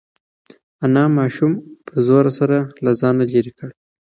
انا 0.85 1.03
ماشوم 1.17 1.51
په 1.87 1.93
زور 2.07 2.25
سره 2.39 2.57
له 2.83 2.91
ځانه 2.99 3.23
لرې 3.33 3.53
کړ. 3.59 3.69